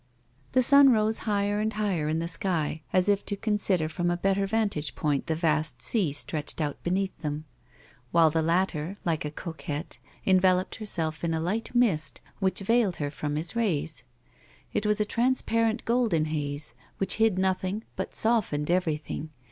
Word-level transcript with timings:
The 0.53 0.63
sun 0.63 0.91
rose 0.91 1.19
higher 1.29 1.59
and 1.59 1.73
higher 1.73 2.07
in 2.09 2.17
the 2.17 2.27
sky 2.27 2.81
as 2.91 3.07
if 3.07 3.23
to 3.27 3.35
consider 3.35 3.87
from 3.87 4.09
a 4.09 4.17
better 4.17 4.47
vantage 4.47 4.95
point 4.95 5.27
the 5.27 5.35
vast 5.35 5.83
sea 5.83 6.11
stretched 6.11 6.59
out 6.59 6.81
beneath 6.81 7.21
him, 7.21 7.45
while 8.11 8.31
the 8.31 8.41
latter, 8.41 8.97
like 9.05 9.25
a 9.25 9.29
coquette, 9.29 9.99
enveloped 10.25 10.77
herself 10.77 11.23
in 11.23 11.35
a 11.35 11.39
light 11.39 11.75
mist 11.75 12.19
which 12.39 12.61
veiled 12.61 12.95
her 12.95 13.11
from 13.11 13.35
his 13.35 13.55
rays. 13.55 14.01
It 14.73 14.87
was 14.87 14.99
a 14.99 15.05
transparent 15.05 15.85
golden 15.85 16.25
haze 16.25 16.73
which 16.97 17.17
hid 17.17 17.37
nothing 17.37 17.83
but 17.95 18.15
softened 18.15 18.71
everything. 18.71 19.29